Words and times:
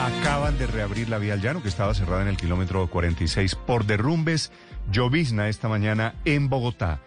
Acaban 0.00 0.56
de 0.56 0.66
reabrir 0.66 1.10
la 1.10 1.18
vía 1.18 1.34
al 1.34 1.42
llano 1.42 1.62
que 1.62 1.68
estaba 1.68 1.92
cerrada 1.92 2.22
en 2.22 2.28
el 2.28 2.38
kilómetro 2.38 2.86
46 2.88 3.54
por 3.54 3.84
derrumbes, 3.84 4.50
llovizna 4.90 5.48
esta 5.48 5.68
mañana 5.68 6.14
en 6.24 6.48
Bogotá 6.48 7.00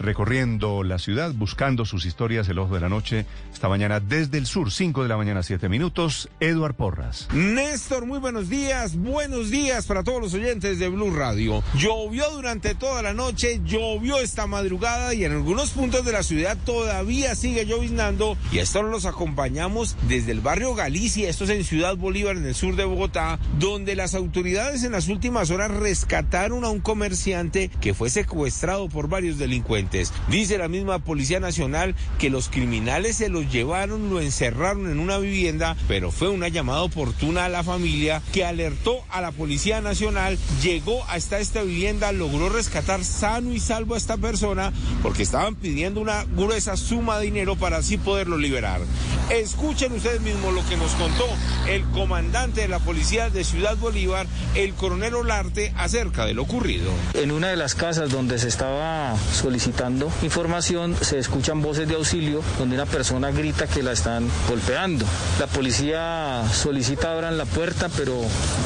recorriendo 0.00 0.82
la 0.82 0.98
ciudad, 0.98 1.32
buscando 1.34 1.84
sus 1.84 2.06
historias, 2.06 2.48
el 2.48 2.58
ojo 2.58 2.74
de 2.74 2.80
la 2.80 2.88
noche, 2.88 3.26
esta 3.52 3.68
mañana 3.68 4.00
desde 4.00 4.38
el 4.38 4.46
sur, 4.46 4.72
5 4.72 5.02
de 5.02 5.08
la 5.08 5.16
mañana, 5.16 5.42
7 5.42 5.68
minutos, 5.68 6.28
Eduard 6.40 6.74
Porras. 6.74 7.28
Néstor, 7.32 8.06
muy 8.06 8.18
buenos 8.18 8.48
días, 8.48 8.96
buenos 8.96 9.50
días 9.50 9.86
para 9.86 10.02
todos 10.02 10.20
los 10.20 10.34
oyentes 10.34 10.78
de 10.78 10.88
Blue 10.88 11.14
Radio. 11.14 11.62
Llovió 11.74 12.30
durante 12.30 12.74
toda 12.74 13.02
la 13.02 13.12
noche, 13.12 13.60
llovió 13.64 14.18
esta 14.18 14.46
madrugada 14.46 15.14
y 15.14 15.24
en 15.24 15.32
algunos 15.32 15.70
puntos 15.70 16.04
de 16.04 16.12
la 16.12 16.22
ciudad 16.22 16.56
todavía 16.64 17.34
sigue 17.34 17.66
lloviznando 17.66 18.36
y 18.50 18.58
esto 18.58 18.82
los 18.82 19.04
acompañamos 19.04 19.96
desde 20.08 20.32
el 20.32 20.40
barrio 20.40 20.74
Galicia, 20.74 21.28
esto 21.28 21.44
es 21.44 21.50
en 21.50 21.64
Ciudad 21.64 21.96
Bolívar, 21.96 22.36
en 22.36 22.46
el 22.46 22.54
sur 22.54 22.76
de 22.76 22.84
Bogotá, 22.84 23.38
donde 23.58 23.94
las 23.94 24.14
autoridades 24.14 24.82
en 24.84 24.92
las 24.92 25.08
últimas 25.08 25.50
horas 25.50 25.70
rescataron 25.70 26.64
a 26.64 26.70
un 26.70 26.80
comerciante 26.80 27.70
que 27.80 27.92
fue 27.92 28.08
secuestrado 28.08 28.88
por 28.88 29.08
varios 29.08 29.38
delincuentes. 29.38 29.89
Dice 30.28 30.56
la 30.56 30.68
misma 30.68 31.00
Policía 31.00 31.40
Nacional 31.40 31.96
que 32.18 32.30
los 32.30 32.48
criminales 32.48 33.16
se 33.16 33.28
los 33.28 33.50
llevaron, 33.50 34.08
lo 34.08 34.20
encerraron 34.20 34.88
en 34.88 35.00
una 35.00 35.18
vivienda, 35.18 35.76
pero 35.88 36.12
fue 36.12 36.28
una 36.28 36.46
llamada 36.46 36.82
oportuna 36.82 37.46
a 37.46 37.48
la 37.48 37.64
familia 37.64 38.22
que 38.32 38.44
alertó 38.44 39.00
a 39.10 39.20
la 39.20 39.32
Policía 39.32 39.80
Nacional, 39.80 40.38
llegó 40.62 41.04
hasta 41.08 41.40
esta 41.40 41.62
vivienda, 41.62 42.12
logró 42.12 42.50
rescatar 42.50 43.04
sano 43.04 43.52
y 43.52 43.58
salvo 43.58 43.94
a 43.94 43.98
esta 43.98 44.16
persona 44.16 44.72
porque 45.02 45.24
estaban 45.24 45.56
pidiendo 45.56 46.00
una 46.00 46.24
gruesa 46.24 46.76
suma 46.76 47.18
de 47.18 47.24
dinero 47.24 47.56
para 47.56 47.78
así 47.78 47.98
poderlo 47.98 48.38
liberar. 48.38 48.80
Escuchen 49.30 49.92
ustedes 49.92 50.20
mismos 50.20 50.54
lo 50.54 50.64
que 50.68 50.76
nos 50.76 50.92
contó 50.92 51.26
el 51.68 51.82
comandante 51.86 52.62
de 52.62 52.68
la 52.68 52.78
policía 52.78 53.28
de 53.30 53.42
Ciudad 53.42 53.76
Bolívar, 53.76 54.26
el 54.54 54.72
coronel 54.74 55.14
Olarte, 55.14 55.72
acerca 55.76 56.26
de 56.26 56.34
lo 56.34 56.42
ocurrido. 56.42 56.90
En 57.14 57.32
una 57.32 57.48
de 57.48 57.56
las 57.56 57.74
casas 57.74 58.10
donde 58.10 58.38
se 58.38 58.48
estaba 58.48 59.16
solicitando 59.32 59.79
información, 60.22 60.94
se 61.00 61.18
escuchan 61.18 61.62
voces 61.62 61.88
de 61.88 61.94
auxilio 61.94 62.42
donde 62.58 62.76
una 62.76 62.86
persona 62.86 63.30
grita 63.30 63.66
que 63.66 63.82
la 63.82 63.92
están 63.92 64.28
golpeando. 64.48 65.06
La 65.38 65.46
policía 65.46 66.42
solicita 66.52 67.12
abran 67.12 67.38
la 67.38 67.46
puerta, 67.46 67.88
pero 67.96 68.14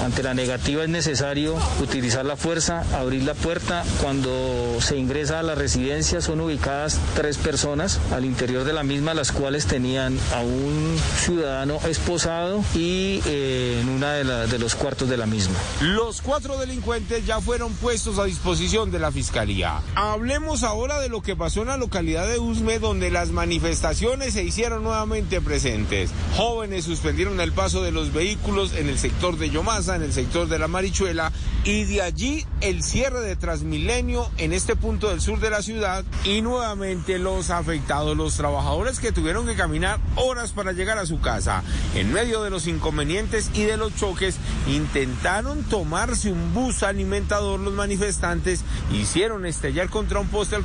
ante 0.05 0.23
la 0.23 0.35
negativa 0.35 0.83
es 0.83 0.89
necesario 0.89 1.57
utilizar 1.81 2.25
la 2.25 2.37
fuerza, 2.37 2.85
abrir 2.99 3.23
la 3.23 3.35
puerta. 3.35 3.85
Cuando 4.03 4.79
se 4.81 4.97
ingresa 4.97 5.39
a 5.39 5.43
la 5.43 5.55
residencia 5.55 6.21
son 6.21 6.41
ubicadas 6.41 6.99
tres 7.15 7.37
personas 7.37 8.01
al 8.13 8.25
interior 8.25 8.65
de 8.65 8.73
la 8.73 8.83
misma, 8.83 9.15
las 9.15 9.31
cuales 9.31 9.67
tenían 9.67 10.19
a 10.35 10.41
un 10.41 10.97
ciudadano 11.21 11.79
esposado 11.89 12.65
y 12.75 13.23
eh, 13.27 13.79
en 13.81 13.89
una 13.89 14.15
de, 14.15 14.47
de 14.49 14.59
los 14.59 14.75
cuartos 14.75 15.09
de 15.09 15.17
la 15.17 15.27
misma. 15.27 15.55
Los 15.81 16.21
cuatro 16.23 16.59
delincuentes 16.59 17.25
ya 17.25 17.41
fueron 17.41 17.73
puestos 17.75 18.19
a 18.19 18.25
disposición 18.25 18.91
de 18.91 18.99
la 18.99 19.13
fiscalía. 19.13 19.81
Hablemos 19.95 20.63
ahora 20.65 20.99
de 20.99 21.04
de 21.05 21.11
lo 21.11 21.21
que 21.21 21.37
pasó 21.37 21.61
en 21.61 21.69
la 21.69 21.77
localidad 21.77 22.27
de 22.27 22.39
Usme, 22.39 22.79
donde 22.79 23.11
las 23.11 23.29
manifestaciones 23.29 24.33
se 24.33 24.43
hicieron 24.43 24.83
nuevamente 24.83 25.43
presentes. 25.43 26.11
Jóvenes 26.35 26.87
suspendieron 26.87 27.39
el 27.41 27.53
paso 27.53 27.83
de 27.83 27.93
los 27.93 28.15
vehículos 28.15 28.73
en 28.73 28.89
el 28.89 28.99
sector 28.99 29.37
de 29.37 29.51
Yomasa, 29.51 29.97
en 29.97 30.03
el 30.03 30.15
sector 30.15 30.49
de 30.49 30.59
la 30.59 30.67
Marichuela, 30.67 31.31
y 31.63 31.85
de 31.85 32.01
allí 32.01 32.47
el 32.63 32.83
cierre 32.83 33.21
de 33.21 33.37
Transmilenio 33.37 34.31
en 34.39 34.55
este 34.55 34.77
punto 34.77 35.11
del 35.11 35.21
sur 35.21 35.41
de 35.41 35.51
la 35.51 35.61
ciudad, 35.61 36.07
y 36.25 36.41
nuevamente 36.41 37.19
los 37.19 37.51
afectados, 37.51 38.17
los 38.17 38.37
trabajadores 38.37 38.99
que 38.99 39.13
tuvieron 39.13 39.45
que 39.45 39.57
caminar 39.57 40.01
horas 40.17 40.53
para 40.53 40.73
llegar 40.73 40.97
a 40.97 41.05
su 41.05 41.21
casa. 41.21 41.63
En 41.95 42.15
medio 42.15 42.43
de 42.43 42.49
los 42.49 42.67
inconvenientes 42.67 43.51
y 43.53 43.65
de 43.65 43.77
los 43.77 43.95
choques, 43.95 44.37
intentaron 44.69 45.65
tomarse 45.65 46.33
un 46.33 46.55
bus 46.55 46.83
alimentador 46.83 47.61
los 47.61 47.75
manifestantes, 47.75 48.63
hicieron 48.91 49.45
estallar 49.45 49.91
contra 49.91 50.19
un 50.19 50.29
poste 50.29 50.57
al 50.57 50.65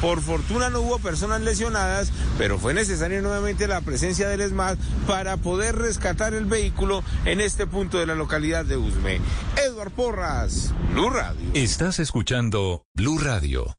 por 0.00 0.20
fortuna 0.20 0.70
no 0.70 0.80
hubo 0.80 0.98
personas 0.98 1.40
lesionadas, 1.40 2.12
pero 2.36 2.58
fue 2.58 2.74
necesaria 2.74 3.20
nuevamente 3.20 3.68
la 3.68 3.80
presencia 3.80 4.28
del 4.28 4.40
ESMAD 4.40 4.78
para 5.06 5.36
poder 5.36 5.76
rescatar 5.76 6.34
el 6.34 6.46
vehículo 6.46 7.02
en 7.24 7.40
este 7.40 7.66
punto 7.66 7.98
de 7.98 8.06
la 8.06 8.14
localidad 8.14 8.64
de 8.64 8.76
Usme. 8.76 9.20
Eduard 9.64 9.92
Porras, 9.92 10.72
Blue 10.92 11.10
Radio. 11.10 11.50
Estás 11.54 11.98
escuchando 11.98 12.84
Blue 12.94 13.18
Radio. 13.18 13.76